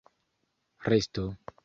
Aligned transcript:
resto 0.91 1.25